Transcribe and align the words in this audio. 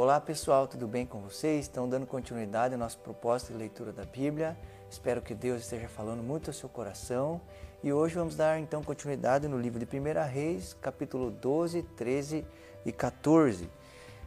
Olá 0.00 0.20
pessoal, 0.20 0.68
tudo 0.68 0.86
bem 0.86 1.04
com 1.04 1.18
vocês? 1.18 1.64
Estão 1.64 1.88
dando 1.88 2.06
continuidade 2.06 2.72
ao 2.72 2.78
nosso 2.78 2.98
propósito 2.98 3.52
de 3.52 3.58
leitura 3.58 3.92
da 3.92 4.04
Bíblia. 4.04 4.56
Espero 4.88 5.20
que 5.20 5.34
Deus 5.34 5.62
esteja 5.62 5.88
falando 5.88 6.22
muito 6.22 6.50
ao 6.50 6.54
seu 6.54 6.68
coração. 6.68 7.40
E 7.82 7.92
hoje 7.92 8.14
vamos 8.14 8.36
dar 8.36 8.60
então 8.60 8.80
continuidade 8.80 9.48
no 9.48 9.58
livro 9.58 9.84
de 9.84 9.84
1 9.84 10.24
Reis, 10.30 10.72
capítulo 10.80 11.32
12, 11.32 11.82
13 11.96 12.46
e 12.86 12.92
14. 12.92 13.68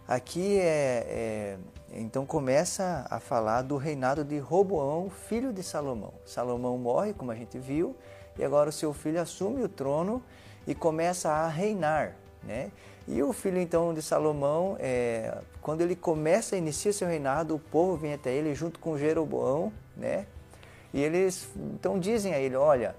Aqui 0.05 0.59
é, 0.59 1.05
é, 1.07 1.57
então 1.93 2.25
começa 2.25 3.07
a 3.09 3.21
falar 3.21 3.61
do 3.61 3.77
reinado 3.77 4.25
de 4.25 4.39
Roboão, 4.39 5.09
filho 5.09 5.53
de 5.53 5.63
Salomão. 5.63 6.13
Salomão 6.25 6.77
morre, 6.77 7.13
como 7.13 7.31
a 7.31 7.35
gente 7.35 7.57
viu, 7.57 7.95
e 8.37 8.43
agora 8.43 8.69
o 8.69 8.73
seu 8.73 8.91
filho 8.91 9.21
assume 9.21 9.63
o 9.63 9.69
trono 9.69 10.21
e 10.67 10.75
começa 10.75 11.29
a 11.29 11.47
reinar. 11.47 12.17
Né? 12.43 12.71
E 13.07 13.21
o 13.21 13.31
filho 13.31 13.59
então 13.59 13.93
de 13.93 14.01
Salomão, 14.01 14.75
é, 14.79 15.37
quando 15.61 15.81
ele 15.81 15.95
começa, 15.95 16.57
inicia 16.57 16.91
seu 16.91 17.07
reinado, 17.07 17.55
o 17.55 17.59
povo 17.59 17.95
vem 17.95 18.13
até 18.13 18.31
ele 18.31 18.53
junto 18.55 18.79
com 18.79 18.97
Jeroboão, 18.97 19.71
né? 19.95 20.25
E 20.93 21.01
eles 21.01 21.47
então 21.55 21.99
dizem 21.99 22.33
a 22.33 22.39
ele, 22.39 22.55
olha, 22.55 22.95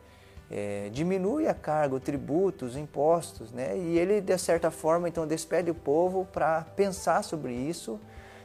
é, 0.50 0.88
diminui 0.92 1.48
a 1.48 1.54
carga, 1.54 1.96
o 1.96 2.00
tributo, 2.00 2.64
os 2.64 2.76
impostos, 2.76 3.52
né? 3.52 3.76
E 3.76 3.98
ele 3.98 4.20
de 4.20 4.38
certa 4.38 4.70
forma 4.70 5.08
então 5.08 5.26
despede 5.26 5.70
o 5.70 5.74
povo 5.74 6.26
para 6.32 6.62
pensar 6.76 7.24
sobre 7.24 7.52
isso. 7.52 7.98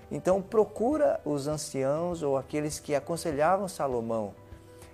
Então 0.10 0.42
procura 0.42 1.20
os 1.24 1.48
anciãos 1.48 2.24
ou 2.24 2.38
aqueles 2.38 2.80
que 2.80 2.96
aconselhavam 2.96 3.68
Salomão. 3.68 4.34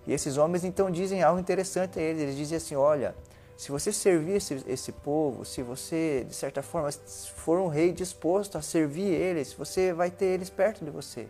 E 0.06 0.12
esses 0.12 0.38
homens 0.38 0.64
então 0.64 0.92
dizem 0.92 1.24
algo 1.24 1.40
interessante 1.40 1.98
a 1.98 2.02
eles. 2.02 2.22
Eles 2.22 2.36
dizem 2.36 2.58
assim, 2.58 2.76
olha, 2.76 3.16
se 3.56 3.72
você 3.72 3.94
servir 3.94 4.38
esse, 4.38 4.64
esse, 4.68 4.92
povo, 4.92 5.46
se 5.46 5.62
você, 5.62 6.26
de 6.28 6.36
certa 6.36 6.62
forma, 6.62 6.92
for 7.36 7.60
um 7.60 7.68
rei 7.68 7.92
disposto 7.92 8.58
a 8.58 8.62
servir 8.62 9.08
eles, 9.08 9.54
você 9.54 9.94
vai 9.94 10.10
ter 10.10 10.26
eles 10.26 10.50
perto 10.50 10.84
de 10.84 10.92
você. 10.92 11.28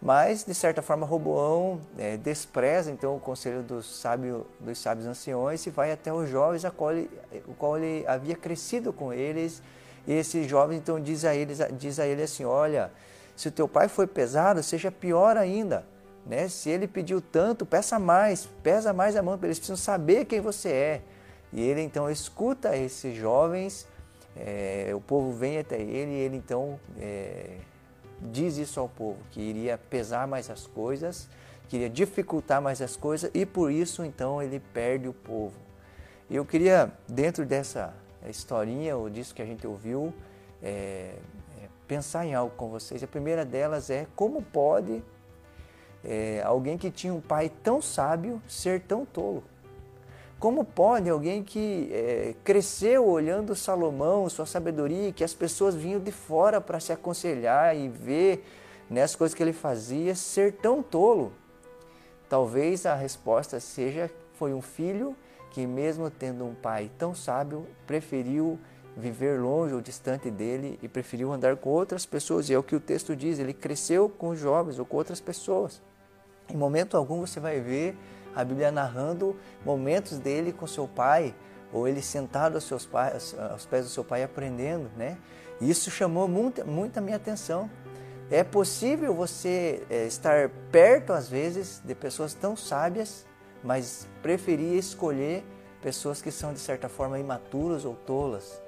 Mas, 0.00 0.44
de 0.44 0.54
certa 0.54 0.82
forma, 0.82 1.06
Roboão 1.06 1.80
é, 1.96 2.16
despreza 2.16 2.90
então 2.90 3.16
o 3.16 3.20
conselho 3.20 3.62
dos, 3.62 4.00
sábio, 4.00 4.46
dos 4.60 4.78
sábios 4.78 5.06
anciões 5.06 5.66
e 5.66 5.70
vai 5.70 5.92
até 5.92 6.12
os 6.12 6.28
jovens, 6.28 6.64
a 6.64 6.70
qual 6.70 6.92
ele, 6.92 7.10
o 7.48 7.54
qual 7.54 7.78
ele 7.78 8.06
havia 8.06 8.36
crescido 8.36 8.92
com 8.92 9.12
eles. 9.12 9.62
E 10.06 10.12
esses 10.12 10.46
jovens 10.46 10.76
então 10.76 11.00
diz 11.00 11.24
a, 11.24 11.34
eles, 11.34 11.58
diz 11.78 11.98
a 11.98 12.06
ele 12.06 12.22
assim: 12.22 12.44
Olha, 12.44 12.92
se 13.34 13.48
o 13.48 13.50
teu 13.50 13.66
pai 13.66 13.88
foi 13.88 14.06
pesado, 14.06 14.62
seja 14.62 14.92
pior 14.92 15.38
ainda. 15.38 15.86
Né? 16.26 16.48
Se 16.48 16.68
ele 16.68 16.86
pediu 16.86 17.20
tanto, 17.20 17.64
peça 17.64 17.98
mais, 17.98 18.46
pesa 18.62 18.92
mais 18.92 19.16
a 19.16 19.22
mão, 19.22 19.38
eles 19.42 19.58
precisam 19.58 19.76
saber 19.76 20.24
quem 20.26 20.40
você 20.40 20.68
é. 20.68 21.02
E 21.54 21.62
ele 21.62 21.80
então 21.80 22.10
escuta 22.10 22.76
esses 22.76 23.16
jovens, 23.16 23.86
é, 24.36 24.90
o 24.92 25.00
povo 25.00 25.32
vem 25.32 25.58
até 25.58 25.80
ele 25.80 26.10
e 26.10 26.16
ele 26.16 26.36
então 26.36 26.80
é, 26.98 27.58
diz 28.20 28.56
isso 28.56 28.80
ao 28.80 28.88
povo, 28.88 29.18
que 29.30 29.40
iria 29.40 29.78
pesar 29.78 30.26
mais 30.26 30.50
as 30.50 30.66
coisas, 30.66 31.28
que 31.68 31.76
iria 31.76 31.88
dificultar 31.88 32.60
mais 32.60 32.82
as 32.82 32.96
coisas 32.96 33.30
e 33.32 33.46
por 33.46 33.70
isso 33.70 34.04
então 34.04 34.42
ele 34.42 34.60
perde 34.72 35.06
o 35.06 35.12
povo. 35.12 35.54
Eu 36.28 36.44
queria, 36.44 36.90
dentro 37.06 37.46
dessa 37.46 37.94
historinha 38.28 38.96
ou 38.96 39.08
disso 39.08 39.32
que 39.32 39.40
a 39.40 39.46
gente 39.46 39.64
ouviu, 39.64 40.12
é, 40.60 41.14
é 41.62 41.68
pensar 41.86 42.26
em 42.26 42.34
algo 42.34 42.52
com 42.56 42.68
vocês. 42.68 43.00
A 43.04 43.06
primeira 43.06 43.44
delas 43.44 43.90
é 43.90 44.08
como 44.16 44.42
pode 44.42 45.00
é, 46.02 46.42
alguém 46.44 46.76
que 46.76 46.90
tinha 46.90 47.14
um 47.14 47.20
pai 47.20 47.48
tão 47.62 47.80
sábio 47.80 48.42
ser 48.48 48.80
tão 48.80 49.06
tolo? 49.06 49.44
Como 50.44 50.62
pode 50.62 51.08
alguém 51.08 51.42
que 51.42 51.88
é, 51.90 52.34
cresceu 52.44 53.06
olhando 53.06 53.56
Salomão, 53.56 54.28
sua 54.28 54.44
sabedoria, 54.44 55.10
que 55.10 55.24
as 55.24 55.32
pessoas 55.32 55.74
vinham 55.74 55.98
de 55.98 56.12
fora 56.12 56.60
para 56.60 56.78
se 56.78 56.92
aconselhar 56.92 57.74
e 57.74 57.88
ver 57.88 58.44
né, 58.90 59.00
as 59.02 59.16
coisas 59.16 59.34
que 59.34 59.42
ele 59.42 59.54
fazia, 59.54 60.14
ser 60.14 60.52
tão 60.52 60.82
tolo? 60.82 61.32
Talvez 62.28 62.84
a 62.84 62.94
resposta 62.94 63.58
seja: 63.58 64.10
foi 64.34 64.52
um 64.52 64.60
filho 64.60 65.16
que, 65.50 65.66
mesmo 65.66 66.10
tendo 66.10 66.44
um 66.44 66.54
pai 66.54 66.90
tão 66.98 67.14
sábio, 67.14 67.66
preferiu 67.86 68.58
viver 68.94 69.40
longe 69.40 69.72
ou 69.72 69.80
distante 69.80 70.30
dele 70.30 70.78
e 70.82 70.88
preferiu 70.88 71.32
andar 71.32 71.56
com 71.56 71.70
outras 71.70 72.04
pessoas. 72.04 72.50
E 72.50 72.52
é 72.52 72.58
o 72.58 72.62
que 72.62 72.76
o 72.76 72.80
texto 72.80 73.16
diz: 73.16 73.38
ele 73.38 73.54
cresceu 73.54 74.10
com 74.10 74.36
jovens 74.36 74.78
ou 74.78 74.84
com 74.84 74.98
outras 74.98 75.22
pessoas. 75.22 75.80
Em 76.50 76.56
momento 76.58 76.98
algum 76.98 77.20
você 77.20 77.40
vai 77.40 77.60
ver 77.60 77.96
a 78.34 78.44
Bíblia 78.44 78.70
narrando 78.70 79.36
momentos 79.64 80.18
dele 80.18 80.52
com 80.52 80.66
seu 80.66 80.88
pai, 80.88 81.34
ou 81.72 81.88
ele 81.88 82.00
sentado 82.00 82.54
aos, 82.54 82.64
seus 82.64 82.86
pais, 82.86 83.34
aos 83.50 83.66
pés 83.66 83.84
do 83.84 83.90
seu 83.90 84.04
pai 84.04 84.22
aprendendo, 84.22 84.90
né? 84.96 85.18
Isso 85.60 85.90
chamou 85.90 86.28
muita, 86.28 86.64
muita 86.64 87.00
minha 87.00 87.16
atenção. 87.16 87.70
É 88.30 88.42
possível 88.42 89.14
você 89.14 89.82
é, 89.90 90.06
estar 90.06 90.48
perto, 90.70 91.12
às 91.12 91.28
vezes, 91.28 91.80
de 91.84 91.94
pessoas 91.94 92.32
tão 92.32 92.56
sábias, 92.56 93.26
mas 93.62 94.08
preferir 94.22 94.74
escolher 94.74 95.44
pessoas 95.82 96.22
que 96.22 96.30
são, 96.30 96.52
de 96.52 96.58
certa 96.58 96.88
forma, 96.88 97.18
imaturas 97.18 97.84
ou 97.84 97.94
tolas. 97.94 98.60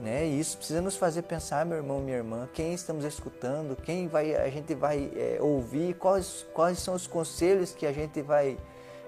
Né? 0.00 0.26
E 0.26 0.40
isso 0.40 0.56
precisa 0.56 0.80
nos 0.80 0.96
fazer 0.96 1.22
pensar, 1.22 1.64
meu 1.66 1.76
irmão, 1.76 2.00
minha 2.00 2.16
irmã, 2.16 2.48
quem 2.52 2.72
estamos 2.74 3.04
escutando, 3.04 3.76
quem 3.76 4.08
vai, 4.08 4.34
a 4.34 4.48
gente 4.48 4.74
vai 4.74 5.10
é, 5.16 5.38
ouvir, 5.40 5.94
quais, 5.94 6.46
quais 6.52 6.78
são 6.78 6.94
os 6.94 7.06
conselhos 7.06 7.72
que 7.72 7.86
a 7.86 7.92
gente 7.92 8.20
vai 8.22 8.56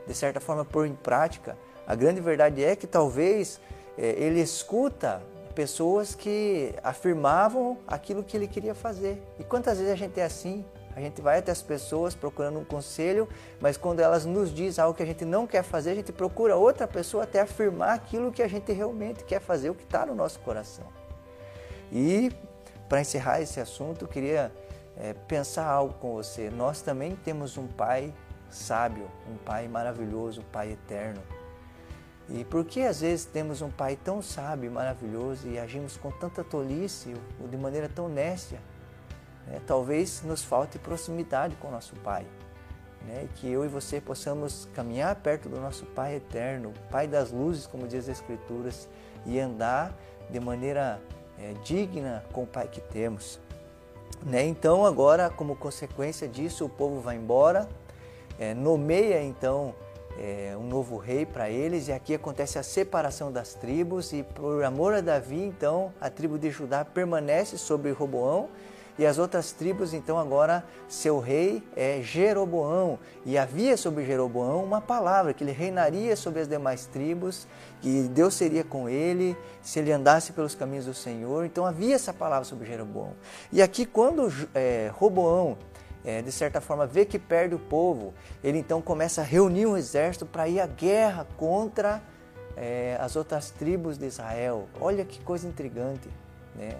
de 0.06 0.14
certa 0.14 0.40
forma, 0.40 0.64
pôr 0.64 0.86
em 0.86 0.94
prática. 0.94 1.56
A 1.86 1.94
grande 1.94 2.20
verdade 2.20 2.64
é 2.64 2.74
que 2.74 2.86
talvez 2.86 3.60
é, 3.98 4.10
ele 4.18 4.40
escuta 4.40 5.22
pessoas 5.54 6.14
que 6.14 6.74
afirmavam 6.82 7.78
aquilo 7.86 8.22
que 8.24 8.36
ele 8.36 8.48
queria 8.48 8.74
fazer. 8.74 9.22
E 9.38 9.44
quantas 9.44 9.78
vezes 9.78 9.92
a 9.92 9.96
gente 9.96 10.18
é 10.18 10.24
assim? 10.24 10.64
A 10.96 11.00
gente 11.00 11.20
vai 11.20 11.38
até 11.38 11.50
as 11.50 11.62
pessoas 11.62 12.14
procurando 12.14 12.58
um 12.58 12.64
conselho, 12.64 13.28
mas 13.60 13.76
quando 13.76 14.00
elas 14.00 14.24
nos 14.24 14.54
dizem 14.54 14.82
algo 14.82 14.96
que 14.96 15.02
a 15.02 15.06
gente 15.06 15.24
não 15.24 15.46
quer 15.46 15.62
fazer, 15.62 15.90
a 15.90 15.94
gente 15.94 16.12
procura 16.12 16.56
outra 16.56 16.86
pessoa 16.86 17.24
até 17.24 17.40
afirmar 17.40 17.94
aquilo 17.94 18.30
que 18.30 18.42
a 18.42 18.48
gente 18.48 18.72
realmente 18.72 19.24
quer 19.24 19.40
fazer, 19.40 19.70
o 19.70 19.74
que 19.74 19.82
está 19.82 20.06
no 20.06 20.14
nosso 20.14 20.38
coração. 20.40 20.86
E 21.90 22.30
para 22.88 23.00
encerrar 23.00 23.40
esse 23.40 23.60
assunto, 23.60 24.04
eu 24.04 24.08
queria 24.08 24.52
é, 24.96 25.14
pensar 25.26 25.66
algo 25.66 25.94
com 25.94 26.14
você. 26.14 26.48
Nós 26.50 26.80
também 26.80 27.16
temos 27.16 27.58
um 27.58 27.66
pai 27.66 28.14
sábio, 28.54 29.10
um 29.28 29.36
Pai 29.36 29.68
maravilhoso, 29.68 30.40
um 30.40 30.44
Pai 30.44 30.72
eterno. 30.72 31.22
E 32.28 32.44
por 32.44 32.64
que 32.64 32.82
às 32.82 33.00
vezes 33.00 33.26
temos 33.26 33.60
um 33.60 33.70
Pai 33.70 33.98
tão 34.02 34.22
sábio 34.22 34.70
maravilhoso 34.70 35.46
e 35.46 35.58
agimos 35.58 35.96
com 35.96 36.10
tanta 36.10 36.42
tolice 36.42 37.14
ou 37.40 37.48
de 37.48 37.56
maneira 37.56 37.88
tão 37.88 38.08
néstia? 38.08 38.60
Né? 39.46 39.60
Talvez 39.66 40.22
nos 40.22 40.42
falte 40.42 40.78
proximidade 40.78 41.54
com 41.56 41.68
o 41.68 41.70
nosso 41.70 41.94
Pai. 41.96 42.26
Né? 43.06 43.28
Que 43.34 43.50
eu 43.50 43.64
e 43.64 43.68
você 43.68 44.00
possamos 44.00 44.66
caminhar 44.72 45.14
perto 45.16 45.48
do 45.48 45.60
nosso 45.60 45.84
Pai 45.86 46.14
eterno, 46.14 46.72
Pai 46.90 47.06
das 47.06 47.30
luzes, 47.30 47.66
como 47.66 47.86
diz 47.86 48.08
as 48.08 48.18
Escrituras, 48.18 48.88
e 49.26 49.38
andar 49.38 49.94
de 50.30 50.40
maneira 50.40 51.00
é, 51.38 51.52
digna 51.62 52.24
com 52.32 52.44
o 52.44 52.46
Pai 52.46 52.68
que 52.68 52.80
temos. 52.80 53.38
Né? 54.24 54.46
Então, 54.46 54.86
agora, 54.86 55.28
como 55.28 55.54
consequência 55.54 56.26
disso, 56.26 56.64
o 56.64 56.68
povo 56.68 57.00
vai 57.00 57.16
embora 57.16 57.68
é, 58.38 58.54
nomeia 58.54 59.22
então 59.22 59.74
é, 60.18 60.54
um 60.56 60.66
novo 60.66 60.96
rei 60.96 61.26
para 61.26 61.50
eles, 61.50 61.88
e 61.88 61.92
aqui 61.92 62.14
acontece 62.14 62.58
a 62.58 62.62
separação 62.62 63.32
das 63.32 63.54
tribos, 63.54 64.12
e 64.12 64.22
por 64.22 64.62
amor 64.64 64.94
a 64.94 65.00
Davi, 65.00 65.42
então, 65.42 65.92
a 66.00 66.08
tribo 66.08 66.38
de 66.38 66.50
Judá 66.50 66.84
permanece 66.84 67.58
sobre 67.58 67.90
Roboão, 67.90 68.48
e 68.96 69.04
as 69.04 69.18
outras 69.18 69.50
tribos, 69.50 69.92
então, 69.92 70.16
agora 70.16 70.64
seu 70.88 71.18
rei 71.18 71.60
é 71.74 72.00
Jeroboão, 72.00 72.96
e 73.26 73.36
havia 73.36 73.76
sobre 73.76 74.04
Jeroboão 74.04 74.62
uma 74.62 74.80
palavra, 74.80 75.34
que 75.34 75.42
ele 75.42 75.50
reinaria 75.50 76.14
sobre 76.14 76.40
as 76.40 76.46
demais 76.46 76.86
tribos, 76.86 77.48
que 77.80 78.02
Deus 78.02 78.34
seria 78.34 78.62
com 78.62 78.88
ele, 78.88 79.36
se 79.62 79.80
ele 79.80 79.90
andasse 79.90 80.32
pelos 80.32 80.54
caminhos 80.54 80.86
do 80.86 80.94
Senhor, 80.94 81.44
então 81.44 81.66
havia 81.66 81.96
essa 81.96 82.12
palavra 82.12 82.44
sobre 82.44 82.68
Jeroboão. 82.68 83.14
E 83.52 83.60
aqui, 83.60 83.84
quando 83.84 84.32
é, 84.54 84.92
Roboão 84.94 85.58
é, 86.04 86.20
de 86.20 86.30
certa 86.30 86.60
forma, 86.60 86.86
vê 86.86 87.04
que 87.04 87.18
perde 87.18 87.54
o 87.54 87.58
povo, 87.58 88.12
ele 88.42 88.58
então 88.58 88.82
começa 88.82 89.22
a 89.22 89.24
reunir 89.24 89.66
um 89.66 89.76
exército 89.76 90.26
para 90.26 90.46
ir 90.46 90.60
à 90.60 90.66
guerra 90.66 91.26
contra 91.36 92.02
é, 92.56 92.96
as 93.00 93.16
outras 93.16 93.50
tribos 93.50 93.96
de 93.96 94.06
Israel. 94.06 94.68
Olha 94.80 95.04
que 95.04 95.20
coisa 95.20 95.48
intrigante. 95.48 96.08
Né? 96.54 96.76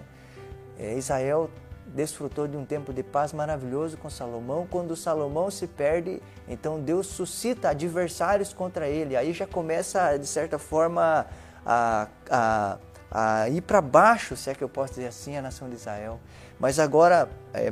É, 0.77 0.93
Israel 0.93 1.49
desfrutou 1.87 2.47
de 2.47 2.57
um 2.57 2.65
tempo 2.65 2.93
de 2.93 3.03
paz 3.03 3.33
maravilhoso 3.33 3.97
com 3.97 4.09
Salomão. 4.09 4.67
Quando 4.69 4.95
Salomão 4.95 5.49
se 5.49 5.67
perde, 5.67 6.21
então 6.47 6.79
Deus 6.79 7.07
suscita 7.07 7.69
adversários 7.69 8.53
contra 8.53 8.87
ele. 8.87 9.15
Aí 9.15 9.33
já 9.33 9.47
começa, 9.47 10.17
de 10.17 10.27
certa 10.27 10.57
forma, 10.57 11.25
a, 11.65 12.07
a, 12.29 12.77
a 13.11 13.49
ir 13.49 13.61
para 13.61 13.81
baixo, 13.81 14.35
se 14.35 14.49
é 14.49 14.55
que 14.55 14.63
eu 14.63 14.69
posso 14.69 14.93
dizer 14.93 15.07
assim, 15.07 15.37
a 15.37 15.41
nação 15.41 15.69
de 15.69 15.75
Israel. 15.75 16.19
Mas 16.59 16.79
agora, 16.79 17.29
é, 17.53 17.71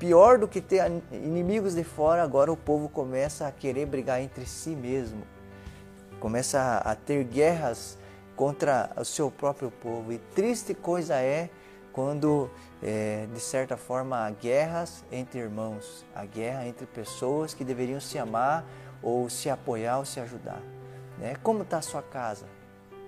Pior 0.00 0.38
do 0.38 0.48
que 0.48 0.62
ter 0.62 0.90
inimigos 1.12 1.74
de 1.74 1.84
fora, 1.84 2.22
agora 2.22 2.50
o 2.50 2.56
povo 2.56 2.88
começa 2.88 3.46
a 3.46 3.52
querer 3.52 3.84
brigar 3.84 4.18
entre 4.22 4.46
si 4.46 4.70
mesmo. 4.70 5.24
Começa 6.18 6.78
a 6.82 6.94
ter 6.94 7.22
guerras 7.22 7.98
contra 8.34 8.90
o 8.96 9.04
seu 9.04 9.30
próprio 9.30 9.70
povo. 9.70 10.10
E 10.10 10.16
triste 10.34 10.72
coisa 10.72 11.16
é 11.16 11.50
quando, 11.92 12.50
é, 12.82 13.26
de 13.30 13.40
certa 13.40 13.76
forma, 13.76 14.26
há 14.26 14.30
guerras 14.30 15.04
entre 15.12 15.38
irmãos, 15.38 16.06
há 16.14 16.24
guerra 16.24 16.66
entre 16.66 16.86
pessoas 16.86 17.52
que 17.52 17.62
deveriam 17.62 18.00
se 18.00 18.18
amar 18.18 18.64
ou 19.02 19.28
se 19.28 19.50
apoiar 19.50 19.98
ou 19.98 20.06
se 20.06 20.18
ajudar. 20.18 20.62
Né? 21.18 21.36
Como 21.42 21.60
está 21.60 21.76
a 21.76 21.82
sua 21.82 22.02
casa? 22.02 22.46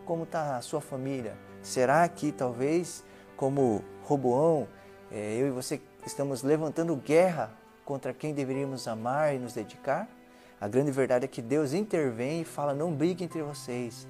Como 0.05 0.25
está 0.25 0.59
a 0.59 0.61
sua 0.61 0.83
família? 0.83 1.39
Será 1.63 2.07
que 2.07 2.33
talvez, 2.33 3.03
como 3.35 3.83
Roboão, 4.05 4.69
é, 5.11 5.37
eu 5.37 5.47
e 5.47 5.51
você 5.51 5.81
estamos 6.05 6.43
levantando 6.43 6.95
guerra 6.97 7.51
contra 7.85 8.13
quem 8.13 8.35
deveríamos 8.35 8.87
amar 8.89 9.35
e 9.35 9.39
nos 9.39 9.53
dedicar? 9.53 10.09
A 10.61 10.69
grande 10.69 10.91
verdade 10.91 11.25
é 11.25 11.29
que 11.29 11.43
Deus 11.43 11.73
intervém 11.73 12.43
e 12.43 12.45
fala: 12.45 12.75
não 12.75 12.93
brigue 12.93 13.25
entre 13.25 13.43
vocês. 13.43 14.07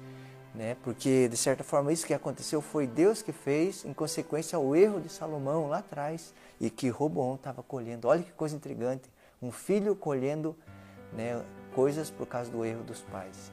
Né? 0.53 0.77
Porque, 0.83 1.27
de 1.27 1.35
certa 1.35 1.63
forma, 1.63 1.91
isso 1.91 2.05
que 2.05 2.13
aconteceu 2.13 2.61
foi 2.61 2.85
Deus 2.85 3.23
que 3.23 3.31
fez, 3.31 3.83
em 3.85 3.91
consequência 3.91 4.55
ao 4.55 4.75
erro 4.75 5.01
de 5.01 5.09
Salomão 5.09 5.67
lá 5.67 5.79
atrás 5.79 6.31
e 6.61 6.69
que 6.69 6.89
Roboão 6.89 7.33
estava 7.35 7.63
colhendo. 7.63 8.07
Olha 8.07 8.21
que 8.21 8.31
coisa 8.33 8.55
intrigante: 8.55 9.09
um 9.41 9.51
filho 9.51 9.95
colhendo 9.95 10.55
né, 11.11 11.41
coisas 11.73 12.11
por 12.11 12.27
causa 12.27 12.51
do 12.51 12.63
erro 12.63 12.83
dos 12.83 13.01
pais. 13.01 13.51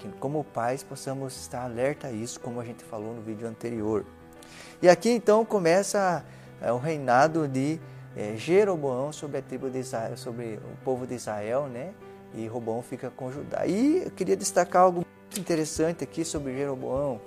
Que, 0.00 0.08
como 0.18 0.42
pais, 0.42 0.82
possamos 0.82 1.36
estar 1.36 1.62
alerta 1.62 2.08
a 2.08 2.12
isso, 2.12 2.40
como 2.40 2.60
a 2.60 2.64
gente 2.64 2.82
falou 2.82 3.14
no 3.14 3.22
vídeo 3.22 3.46
anterior. 3.46 4.04
E 4.82 4.88
aqui 4.88 5.10
então 5.10 5.44
começa 5.44 6.24
é, 6.62 6.72
o 6.72 6.78
reinado 6.78 7.48
de 7.48 7.80
é, 8.16 8.36
Jeroboão 8.36 9.12
sobre 9.12 9.38
a 9.38 9.42
tribo 9.42 9.68
de 9.68 9.78
Israel, 9.78 10.16
sobre 10.16 10.60
o 10.72 10.84
povo 10.84 11.06
de 11.06 11.14
Israel, 11.14 11.66
né? 11.66 11.92
E 12.34 12.46
Roboão 12.46 12.80
fica 12.82 13.10
com 13.10 13.30
Judá. 13.30 13.66
E 13.66 14.04
eu 14.04 14.10
queria 14.10 14.36
destacar 14.36 14.82
algo 14.82 15.04
muito 15.04 15.40
interessante 15.40 16.04
aqui 16.04 16.24
sobre 16.24 16.54
Jeroboão. 16.54 17.20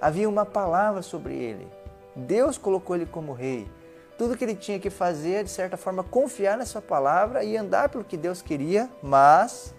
Havia 0.00 0.28
uma 0.28 0.44
palavra 0.44 1.02
sobre 1.02 1.34
ele. 1.34 1.66
Deus 2.14 2.58
colocou 2.58 2.94
ele 2.94 3.06
como 3.06 3.32
rei. 3.32 3.66
Tudo 4.18 4.36
que 4.36 4.44
ele 4.44 4.54
tinha 4.54 4.78
que 4.78 4.90
fazer 4.90 5.32
é, 5.34 5.42
de 5.42 5.50
certa 5.50 5.76
forma, 5.76 6.04
confiar 6.04 6.58
nessa 6.58 6.80
palavra 6.80 7.42
e 7.42 7.56
andar 7.56 7.88
pelo 7.88 8.04
que 8.04 8.16
Deus 8.16 8.42
queria, 8.42 8.88
mas 9.02 9.74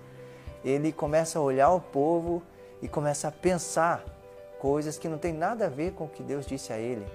ele 0.66 0.92
começa 0.92 1.40
a 1.40 1.42
olhar 1.42 1.70
o 1.70 1.80
povo 1.80 2.42
e 2.82 2.88
começa 2.88 3.28
a 3.28 3.32
pensar 3.32 4.04
coisas 4.60 4.98
que 4.98 5.08
não 5.08 5.18
tem 5.18 5.32
nada 5.32 5.68
a 5.68 5.70
ver 5.70 5.92
com 5.92 6.06
o 6.06 6.10
que 6.10 6.24
Deus 6.24 6.46
disse 6.46 6.74
a 6.74 6.78
ele 6.78 7.06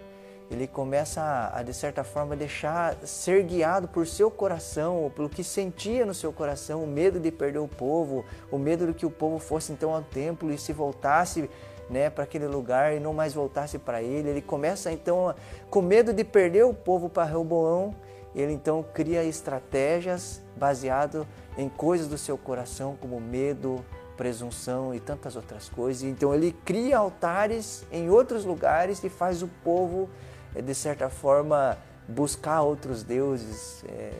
ele 0.50 0.67
começa 0.67 1.21
a, 1.21 1.59
a, 1.59 1.62
de 1.62 1.75
certa 1.75 2.03
forma, 2.03 2.35
deixar 2.35 2.97
ser 3.05 3.43
guiado 3.43 3.87
por 3.87 4.06
seu 4.06 4.31
coração, 4.31 4.97
ou 4.97 5.11
pelo 5.11 5.29
que 5.29 5.45
sentia 5.45 6.06
no 6.06 6.15
seu 6.15 6.33
coração, 6.33 6.83
o 6.83 6.87
medo 6.87 7.21
de 7.21 7.31
perder 7.31 7.59
o 7.59 7.69
povo, 7.69 8.25
o 8.50 8.59
medo 8.59 8.87
de 8.87 8.95
que 8.95 9.05
o 9.05 9.11
povo 9.11 9.39
fosse 9.39 9.73
então 9.73 9.95
ao 9.95 10.03
templo 10.03 10.50
e 10.50 10.56
se 10.56 10.73
voltasse 10.73 11.50
né, 11.91 12.09
para 12.11 12.25
aquele 12.25 12.47
lugar 12.47 12.95
e 12.95 13.00
não 13.00 13.12
mais 13.12 13.35
voltasse 13.35 13.79
para 13.79 14.03
ele. 14.03 14.31
Ele 14.31 14.43
começa 14.43 14.91
então, 14.91 15.35
com 15.71 15.83
medo 15.83 16.12
de 16.12 16.25
perder 16.25 16.65
o 16.65 16.73
povo 16.73 17.09
para 17.09 17.25
Reoboão, 17.25 17.94
ele 18.35 18.53
então 18.53 18.85
cria 18.94 19.25
estratégias 19.25 20.43
baseado 20.56 21.27
em 21.56 21.69
coisas 21.69 22.09
do 22.09 22.17
seu 22.17 22.39
coração, 22.39 22.97
como 23.01 23.21
medo, 23.21 23.85
presunção 24.17 24.94
e 24.94 25.01
tantas 25.01 25.37
outras 25.37 25.69
coisas. 25.69 26.03
Então 26.03 26.35
ele 26.35 26.53
cria 26.65 26.99
altares 26.99 27.85
em 27.91 28.11
outros 28.11 28.44
lugares 28.44 29.03
e 29.03 29.09
faz 29.09 29.43
o 29.43 29.49
povo 29.62 30.09
de 30.55 30.75
certa 30.75 31.09
forma, 31.09 31.77
buscar 32.09 32.62
outros 32.62 33.03
deuses, 33.03 33.85
é, 33.87 34.12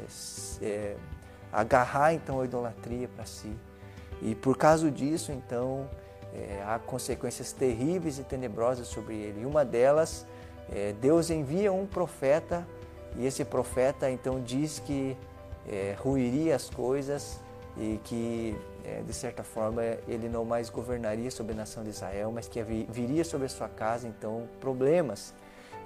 é, 0.63 0.97
agarrar 1.53 2.13
então 2.13 2.41
a 2.41 2.45
idolatria 2.45 3.09
para 3.09 3.25
si. 3.25 3.53
E 4.21 4.35
por 4.35 4.57
causa 4.57 4.91
disso, 4.91 5.33
então, 5.33 5.89
é, 6.35 6.63
há 6.67 6.79
consequências 6.79 7.53
terríveis 7.53 8.19
e 8.19 8.23
tenebrosas 8.23 8.87
sobre 8.89 9.15
ele. 9.15 9.43
E 9.43 9.47
uma 9.47 9.65
delas, 9.65 10.27
é, 10.71 10.93
Deus 11.01 11.31
envia 11.31 11.73
um 11.73 11.87
profeta 11.87 12.67
e 13.17 13.27
esse 13.27 13.45
profeta 13.45 14.11
então 14.11 14.41
diz 14.41 14.79
que 14.81 15.17
é, 15.67 15.97
ruiria 15.99 16.55
as 16.55 16.69
coisas 16.69 17.41
e 17.77 17.99
que 18.05 18.57
de 19.07 19.13
certa 19.13 19.43
forma 19.43 19.83
ele 20.09 20.31
não 20.31 20.43
mais 20.43 20.71
governaria 20.71 21.31
sobre 21.31 21.53
a 21.53 21.57
nação 21.57 21.85
de 21.85 21.91
Israel, 21.91 22.33
mas 22.33 22.49
que 22.49 22.63
viria 22.63 23.23
sobre 23.23 23.45
a 23.45 23.49
sua 23.49 23.69
casa 23.69 24.09
então 24.09 24.49
problemas. 24.61 25.35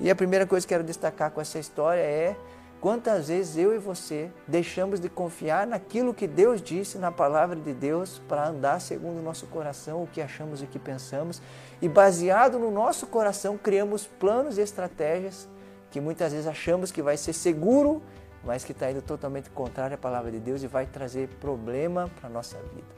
E 0.02 0.10
a 0.10 0.16
primeira 0.16 0.44
coisa 0.44 0.66
que 0.66 0.74
quero 0.74 0.82
destacar 0.82 1.30
com 1.30 1.40
essa 1.40 1.60
história 1.60 2.00
é 2.00 2.36
quantas 2.80 3.28
vezes 3.28 3.56
eu 3.56 3.72
e 3.72 3.78
você 3.78 4.32
deixamos 4.48 4.98
de 4.98 5.08
confiar 5.08 5.64
naquilo 5.64 6.12
que 6.12 6.26
Deus 6.26 6.60
disse 6.60 6.98
na 6.98 7.12
palavra 7.12 7.54
de 7.54 7.72
Deus 7.72 8.20
para 8.26 8.48
andar 8.48 8.80
segundo 8.80 9.20
o 9.20 9.22
nosso 9.22 9.46
coração, 9.46 10.02
o 10.02 10.08
que 10.08 10.20
achamos 10.20 10.60
e 10.60 10.64
o 10.64 10.66
que 10.66 10.80
pensamos, 10.80 11.40
e 11.80 11.88
baseado 11.88 12.58
no 12.58 12.68
nosso 12.68 13.06
coração 13.06 13.56
criamos 13.56 14.04
planos 14.04 14.58
e 14.58 14.60
estratégias 14.60 15.48
que 15.88 16.00
muitas 16.00 16.32
vezes 16.32 16.48
achamos 16.48 16.90
que 16.90 17.00
vai 17.00 17.16
ser 17.16 17.32
seguro, 17.32 18.02
mas 18.42 18.64
que 18.64 18.72
está 18.72 18.90
indo 18.90 19.02
totalmente 19.02 19.50
contrário 19.50 19.94
à 19.94 19.98
palavra 19.98 20.32
de 20.32 20.40
Deus 20.40 20.64
e 20.64 20.66
vai 20.66 20.84
trazer 20.84 21.28
problema 21.40 22.10
para 22.18 22.28
a 22.28 22.32
nossa 22.32 22.58
vida. 22.74 22.88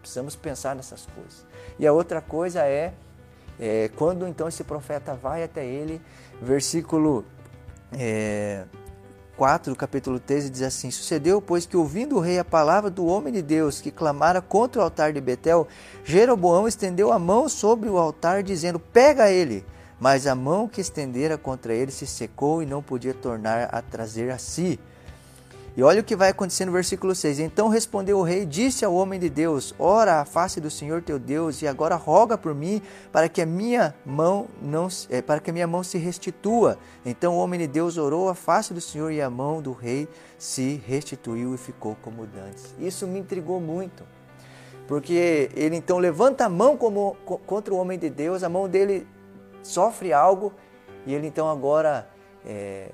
Precisamos 0.00 0.34
pensar 0.34 0.74
nessas 0.74 1.04
coisas. 1.04 1.44
E 1.78 1.86
a 1.86 1.92
outra 1.92 2.22
coisa 2.22 2.62
é 2.62 2.94
é, 3.58 3.90
quando 3.96 4.26
então 4.26 4.48
esse 4.48 4.64
profeta 4.64 5.14
vai 5.14 5.42
até 5.42 5.64
ele, 5.64 6.00
versículo 6.40 7.24
é, 7.92 8.64
4 9.36 9.72
do 9.72 9.76
capítulo 9.76 10.20
13 10.20 10.50
diz 10.50 10.62
assim: 10.62 10.90
Sucedeu, 10.90 11.42
pois, 11.42 11.66
que 11.66 11.76
ouvindo 11.76 12.16
o 12.16 12.20
rei 12.20 12.38
a 12.38 12.44
palavra 12.44 12.90
do 12.90 13.06
homem 13.06 13.32
de 13.32 13.42
Deus 13.42 13.80
que 13.80 13.90
clamara 13.90 14.40
contra 14.40 14.80
o 14.80 14.84
altar 14.84 15.12
de 15.12 15.20
Betel, 15.20 15.66
Jeroboão 16.04 16.68
estendeu 16.68 17.12
a 17.12 17.18
mão 17.18 17.48
sobre 17.48 17.88
o 17.88 17.98
altar, 17.98 18.42
dizendo: 18.42 18.78
Pega 18.78 19.30
ele. 19.30 19.64
Mas 19.98 20.26
a 20.26 20.34
mão 20.34 20.68
que 20.68 20.80
estendera 20.80 21.38
contra 21.38 21.72
ele 21.72 21.90
se 21.90 22.06
secou 22.06 22.62
e 22.62 22.66
não 22.66 22.82
podia 22.82 23.14
tornar 23.14 23.68
a 23.72 23.80
trazer 23.80 24.30
a 24.30 24.38
si. 24.38 24.78
E 25.76 25.82
olha 25.82 26.00
o 26.00 26.04
que 26.04 26.14
vai 26.14 26.28
acontecer 26.28 26.64
no 26.64 26.70
versículo 26.70 27.16
6. 27.16 27.40
Então 27.40 27.66
respondeu 27.66 28.18
o 28.18 28.22
rei, 28.22 28.46
disse 28.46 28.84
ao 28.84 28.94
homem 28.94 29.18
de 29.18 29.28
Deus: 29.28 29.74
Ora 29.76 30.20
a 30.20 30.24
face 30.24 30.60
do 30.60 30.70
Senhor 30.70 31.02
teu 31.02 31.18
Deus, 31.18 31.62
e 31.62 31.66
agora 31.66 31.96
roga 31.96 32.38
por 32.38 32.54
mim, 32.54 32.80
para 33.10 33.28
que 33.28 33.42
a 33.42 33.46
minha 33.46 33.92
mão 34.06 34.46
não 34.62 34.86
é, 35.10 35.20
para 35.20 35.40
que 35.40 35.50
a 35.50 35.52
minha 35.52 35.66
mão 35.66 35.82
se 35.82 35.98
restitua. 35.98 36.78
Então 37.04 37.34
o 37.34 37.38
homem 37.38 37.58
de 37.58 37.66
Deus 37.66 37.96
orou 37.98 38.28
a 38.28 38.36
face 38.36 38.72
do 38.72 38.80
Senhor 38.80 39.10
e 39.10 39.20
a 39.20 39.28
mão 39.28 39.60
do 39.60 39.72
rei 39.72 40.06
se 40.38 40.80
restituiu 40.86 41.56
e 41.56 41.58
ficou 41.58 41.96
como 42.02 42.24
dantes. 42.24 42.72
Isso 42.78 43.04
me 43.06 43.18
intrigou 43.18 43.60
muito. 43.60 44.04
Porque 44.86 45.50
ele 45.56 45.76
então 45.76 45.98
levanta 45.98 46.44
a 46.44 46.48
mão 46.48 46.76
como, 46.76 47.16
contra 47.46 47.74
o 47.74 47.78
homem 47.78 47.98
de 47.98 48.10
Deus, 48.10 48.44
a 48.44 48.48
mão 48.48 48.68
dele 48.68 49.08
sofre 49.62 50.12
algo, 50.12 50.52
e 51.06 51.14
ele 51.14 51.26
então 51.26 51.48
agora 51.48 52.06
é, 52.44 52.90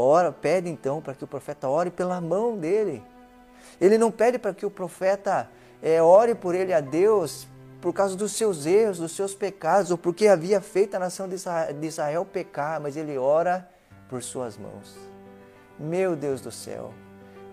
ora, 0.00 0.32
pede 0.32 0.68
então 0.68 1.00
para 1.00 1.14
que 1.14 1.24
o 1.24 1.26
profeta 1.26 1.68
ore 1.68 1.90
pela 1.90 2.20
mão 2.20 2.56
dele. 2.56 3.02
Ele 3.80 3.98
não 3.98 4.10
pede 4.10 4.38
para 4.38 4.54
que 4.54 4.66
o 4.66 4.70
profeta 4.70 5.48
é, 5.82 6.02
ore 6.02 6.34
por 6.34 6.54
ele 6.54 6.72
a 6.72 6.80
Deus 6.80 7.46
por 7.80 7.94
causa 7.94 8.14
dos 8.14 8.32
seus 8.32 8.66
erros, 8.66 8.98
dos 8.98 9.12
seus 9.12 9.34
pecados, 9.34 9.90
ou 9.90 9.96
porque 9.96 10.28
havia 10.28 10.60
feito 10.60 10.94
a 10.94 10.98
nação 10.98 11.26
de 11.26 11.86
Israel, 11.86 12.26
pecar, 12.26 12.78
mas 12.78 12.94
ele 12.96 13.16
ora 13.16 13.66
por 14.08 14.22
suas 14.22 14.58
mãos. 14.58 14.94
Meu 15.78 16.14
Deus 16.14 16.42
do 16.42 16.52
céu, 16.52 16.92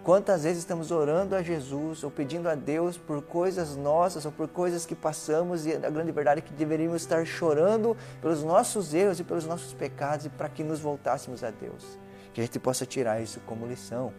quantas 0.04 0.44
vezes 0.44 0.60
estamos 0.60 0.92
orando 0.92 1.34
a 1.34 1.42
Jesus 1.42 2.04
ou 2.04 2.12
pedindo 2.12 2.50
a 2.50 2.56
Deus 2.56 2.98
por 2.98 3.22
coisas 3.22 3.78
nossas 3.78 4.26
ou 4.26 4.32
por 4.34 4.50
coisas 4.50 4.86
que 4.86 4.96
passamos 4.96 5.66
e 5.66 5.74
a 5.74 5.90
grande 5.90 6.12
verdade 6.12 6.40
é 6.40 6.42
que 6.42 6.54
deveríamos 6.54 7.02
estar 7.02 7.26
chorando 7.26 7.96
pelos 8.22 8.44
nossos 8.44 8.94
erros 8.94 9.22
e 9.22 9.24
pelos 9.24 9.46
nossos 9.46 9.74
pecados 9.74 10.26
e 10.26 10.30
para 10.30 10.50
que 10.50 10.62
nos 10.62 10.82
voltássemos 10.82 11.42
a 11.42 11.52
Deus 11.52 11.98
que 12.38 12.42
a 12.42 12.46
gente 12.46 12.60
possa 12.60 12.86
tirar 12.86 13.20
isso 13.20 13.40
como 13.48 13.66
lição. 13.66 14.14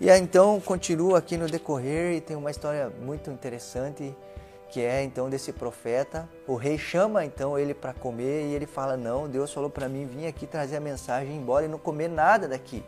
E 0.00 0.10
aí, 0.10 0.18
então 0.18 0.58
continua 0.60 1.18
aqui 1.18 1.36
no 1.36 1.46
decorrer 1.46 2.14
e 2.16 2.22
tem 2.22 2.34
uma 2.34 2.50
história 2.50 2.88
muito 2.88 3.30
interessante 3.30 4.16
que 4.70 4.80
é 4.80 5.02
então 5.04 5.28
desse 5.28 5.52
profeta. 5.52 6.26
O 6.46 6.54
rei 6.54 6.78
chama 6.78 7.22
então 7.22 7.58
ele 7.58 7.74
para 7.74 7.92
comer 7.92 8.46
e 8.46 8.54
ele 8.54 8.64
fala: 8.64 8.96
Não, 8.96 9.28
Deus 9.28 9.52
falou 9.52 9.68
para 9.68 9.90
mim 9.90 10.06
vir 10.06 10.26
aqui 10.26 10.46
trazer 10.46 10.76
a 10.76 10.80
mensagem, 10.80 11.36
embora 11.36 11.66
e 11.66 11.68
não 11.68 11.78
comer 11.78 12.08
nada 12.08 12.48
daqui. 12.48 12.82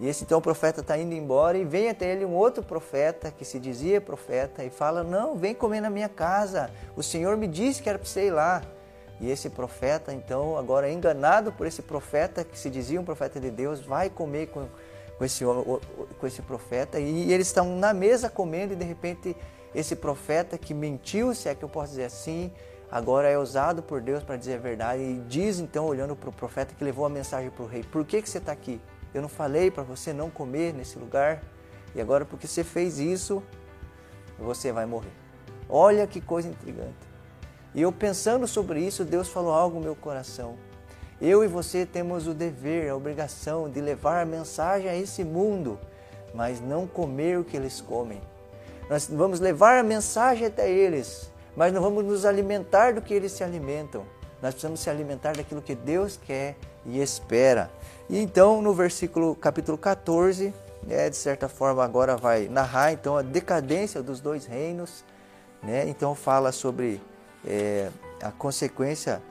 E 0.00 0.08
esse 0.08 0.24
então 0.24 0.40
profeta 0.40 0.80
está 0.80 0.98
indo 0.98 1.14
embora 1.14 1.56
e 1.56 1.64
vem 1.64 1.90
até 1.90 2.10
ele 2.10 2.24
um 2.24 2.34
outro 2.34 2.64
profeta 2.64 3.30
que 3.30 3.44
se 3.44 3.60
dizia 3.60 4.00
profeta 4.00 4.64
e 4.64 4.70
fala: 4.70 5.04
Não, 5.04 5.36
vem 5.36 5.54
comer 5.54 5.80
na 5.80 5.90
minha 5.90 6.08
casa. 6.08 6.72
O 6.96 7.04
Senhor 7.04 7.36
me 7.36 7.46
disse 7.46 7.80
que 7.80 7.88
era 7.88 8.00
para 8.00 8.08
você 8.08 8.26
ir 8.26 8.32
lá. 8.32 8.62
E 9.22 9.30
esse 9.30 9.48
profeta, 9.48 10.12
então, 10.12 10.58
agora 10.58 10.90
enganado 10.90 11.52
por 11.52 11.64
esse 11.64 11.80
profeta 11.80 12.42
que 12.42 12.58
se 12.58 12.68
dizia 12.68 13.00
um 13.00 13.04
profeta 13.04 13.38
de 13.38 13.52
Deus, 13.52 13.80
vai 13.80 14.10
comer 14.10 14.48
com, 14.48 14.66
com, 15.16 15.24
esse, 15.24 15.44
com 16.18 16.26
esse 16.26 16.42
profeta. 16.42 16.98
E 16.98 17.32
eles 17.32 17.46
estão 17.46 17.76
na 17.76 17.94
mesa 17.94 18.28
comendo 18.28 18.72
e 18.72 18.76
de 18.76 18.84
repente 18.84 19.36
esse 19.72 19.94
profeta 19.94 20.58
que 20.58 20.74
mentiu, 20.74 21.36
se 21.36 21.48
é 21.48 21.54
que 21.54 21.62
eu 21.62 21.68
posso 21.68 21.90
dizer 21.90 22.06
assim, 22.06 22.50
agora 22.90 23.30
é 23.30 23.38
usado 23.38 23.80
por 23.80 24.00
Deus 24.00 24.24
para 24.24 24.36
dizer 24.36 24.54
a 24.54 24.58
verdade. 24.58 25.00
E 25.00 25.22
diz 25.28 25.60
então, 25.60 25.86
olhando 25.86 26.16
para 26.16 26.28
o 26.28 26.32
profeta 26.32 26.74
que 26.74 26.82
levou 26.82 27.06
a 27.06 27.08
mensagem 27.08 27.48
para 27.48 27.62
o 27.62 27.66
rei: 27.68 27.84
Por 27.84 28.04
que, 28.04 28.20
que 28.20 28.28
você 28.28 28.38
está 28.38 28.50
aqui? 28.50 28.80
Eu 29.14 29.22
não 29.22 29.28
falei 29.28 29.70
para 29.70 29.84
você 29.84 30.12
não 30.12 30.30
comer 30.30 30.74
nesse 30.74 30.98
lugar? 30.98 31.44
E 31.94 32.00
agora, 32.00 32.24
porque 32.24 32.48
você 32.48 32.64
fez 32.64 32.98
isso, 32.98 33.40
você 34.36 34.72
vai 34.72 34.84
morrer. 34.84 35.12
Olha 35.68 36.08
que 36.08 36.20
coisa 36.20 36.48
intrigante. 36.48 37.11
E 37.74 37.82
eu 37.82 37.90
pensando 37.90 38.46
sobre 38.46 38.80
isso, 38.80 39.04
Deus 39.04 39.28
falou 39.28 39.52
algo 39.52 39.76
no 39.76 39.84
meu 39.84 39.96
coração. 39.96 40.56
Eu 41.20 41.42
e 41.42 41.46
você 41.46 41.86
temos 41.86 42.26
o 42.26 42.34
dever, 42.34 42.90
a 42.90 42.96
obrigação 42.96 43.70
de 43.70 43.80
levar 43.80 44.22
a 44.22 44.26
mensagem 44.26 44.90
a 44.90 44.96
esse 44.96 45.22
mundo, 45.24 45.78
mas 46.34 46.60
não 46.60 46.86
comer 46.86 47.38
o 47.38 47.44
que 47.44 47.56
eles 47.56 47.80
comem. 47.80 48.20
Nós 48.90 49.08
vamos 49.08 49.40
levar 49.40 49.78
a 49.78 49.82
mensagem 49.82 50.46
até 50.46 50.70
eles, 50.70 51.30
mas 51.56 51.72
não 51.72 51.80
vamos 51.80 52.04
nos 52.04 52.24
alimentar 52.24 52.94
do 52.94 53.00
que 53.00 53.14
eles 53.14 53.32
se 53.32 53.44
alimentam. 53.44 54.04
Nós 54.42 54.54
precisamos 54.54 54.80
se 54.80 54.90
alimentar 54.90 55.36
daquilo 55.36 55.62
que 55.62 55.74
Deus 55.74 56.18
quer 56.26 56.56
e 56.84 57.00
espera. 57.00 57.70
E 58.10 58.18
então, 58.18 58.60
no 58.60 58.74
versículo 58.74 59.36
capítulo 59.36 59.78
14, 59.78 60.52
é, 60.88 61.08
de 61.08 61.16
certa 61.16 61.48
forma 61.48 61.84
agora 61.84 62.16
vai 62.16 62.48
narrar 62.48 62.92
então 62.92 63.16
a 63.16 63.22
decadência 63.22 64.02
dos 64.02 64.20
dois 64.20 64.44
reinos, 64.44 65.04
né? 65.62 65.88
Então 65.88 66.14
fala 66.14 66.50
sobre 66.50 67.00
é, 67.44 67.90
a 68.22 68.30
consequência 68.30 69.22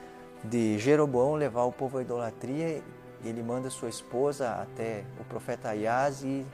de 0.43 0.77
Jeroboão 0.79 1.35
levar 1.35 1.63
o 1.63 1.71
povo 1.71 1.97
à 1.97 2.01
idolatria. 2.01 2.81
Ele 3.23 3.43
manda 3.43 3.69
sua 3.69 3.89
esposa 3.89 4.49
até 4.49 5.03
o 5.19 5.23
profeta 5.23 5.69
Aias 5.69 6.23
e 6.23 6.45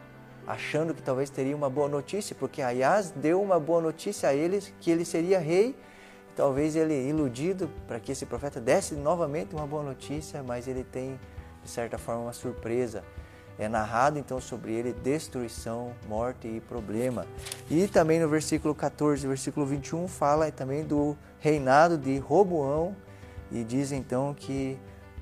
achando 0.46 0.94
que 0.94 1.02
talvez 1.02 1.30
teria 1.30 1.56
uma 1.56 1.70
boa 1.70 1.88
notícia, 1.88 2.36
porque 2.38 2.62
Aias 2.62 3.12
deu 3.12 3.42
uma 3.42 3.60
boa 3.60 3.82
notícia 3.82 4.30
a 4.30 4.34
eles 4.34 4.74
que 4.80 4.92
ele 4.92 5.06
seria 5.06 5.40
rei. 5.40 5.76
Talvez 6.36 6.76
ele 6.76 7.10
iludido 7.10 7.70
para 7.88 8.00
que 8.00 8.12
esse 8.12 8.26
profeta 8.26 8.62
desse 8.62 8.96
novamente 8.96 9.56
uma 9.56 9.66
boa 9.66 9.82
notícia, 9.82 10.44
mas 10.44 10.68
ele 10.68 10.84
tem 10.84 11.20
de 11.64 11.70
certa 11.70 11.98
forma 11.98 12.24
uma 12.24 12.34
surpresa. 12.34 13.04
É 13.60 13.68
narrado 13.68 14.20
então 14.20 14.40
sobre 14.40 14.72
ele 14.74 14.94
destruição, 14.94 15.94
morte 16.08 16.48
e 16.48 16.62
problema. 16.62 17.26
E 17.72 17.88
também 17.88 18.20
no 18.20 18.30
versículo 18.30 18.76
14, 18.76 19.26
versículo 19.26 19.66
21 19.66 20.08
fala 20.08 20.52
também 20.52 20.84
do 20.84 21.18
reinado 21.39 21.98
de 21.98 22.17
Roboão 22.17 22.96
e 23.51 23.63
diz 23.63 23.91
então 23.91 24.34
que 24.34 24.77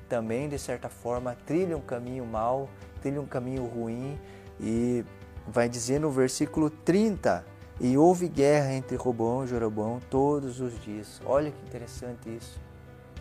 também 0.08 0.48
de 0.48 0.58
certa 0.58 0.88
forma 0.88 1.36
trilha 1.46 1.76
um 1.76 1.80
caminho 1.80 2.24
mau, 2.24 2.68
trilha 3.00 3.20
um 3.20 3.26
caminho 3.26 3.64
ruim 3.64 4.18
e 4.60 5.04
vai 5.46 5.68
dizer 5.68 6.00
no 6.00 6.10
versículo 6.10 6.70
30, 6.70 7.44
e 7.78 7.96
houve 7.96 8.26
guerra 8.28 8.72
entre 8.72 8.96
Roboão 8.96 9.44
e 9.44 9.48
Jeroboão 9.48 10.00
todos 10.10 10.60
os 10.60 10.80
dias. 10.80 11.20
Olha 11.24 11.50
que 11.50 11.66
interessante 11.66 12.34
isso, 12.34 12.58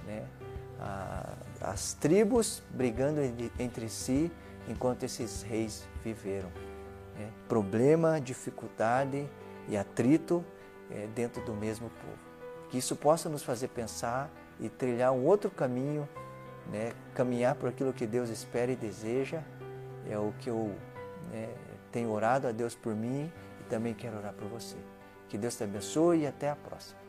né? 0.06 0.24
As 1.62 1.94
tribos 1.94 2.64
brigando 2.70 3.20
entre 3.60 3.90
si 3.90 4.32
enquanto 4.68 5.04
esses 5.04 5.42
reis 5.42 5.88
viveram. 6.04 6.50
Né? 7.18 7.30
Problema, 7.48 8.20
dificuldade 8.20 9.28
e 9.68 9.78
atrito 9.78 10.44
é, 10.92 11.08
dentro 11.08 11.44
do 11.44 11.54
mesmo 11.54 11.90
povo. 11.90 12.25
Que 12.76 12.80
isso 12.80 12.94
possa 12.94 13.30
nos 13.30 13.42
fazer 13.42 13.70
pensar 13.70 14.30
e 14.60 14.68
trilhar 14.68 15.14
um 15.14 15.24
outro 15.24 15.50
caminho, 15.50 16.10
né? 16.70 16.92
caminhar 17.14 17.56
por 17.56 17.70
aquilo 17.70 17.94
que 17.94 18.06
Deus 18.06 18.30
espera 18.30 18.70
e 18.70 18.76
deseja. 18.76 19.42
É 20.10 20.20
o 20.20 20.34
que 20.40 20.50
eu 20.50 20.76
né, 21.32 21.48
tenho 21.90 22.12
orado 22.12 22.50
a 22.50 22.52
Deus 22.52 22.76
por 22.76 22.94
mim 22.94 23.32
e 23.62 23.64
também 23.70 23.94
quero 23.94 24.18
orar 24.18 24.34
por 24.34 24.50
você. 24.50 24.76
Que 25.30 25.38
Deus 25.38 25.56
te 25.56 25.64
abençoe 25.64 26.24
e 26.24 26.28
até 26.28 26.50
a 26.50 26.56
próxima. 26.58 27.00